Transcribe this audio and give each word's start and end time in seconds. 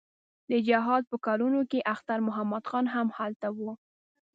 د 0.51 0.51
جهاد 0.67 1.03
په 1.11 1.17
کلونو 1.25 1.59
کې 1.71 1.87
اختر 1.93 2.17
محمد 2.27 2.63
خان 2.69 2.85
هم 2.95 3.07
هلته 3.17 3.47
و. 3.57 3.57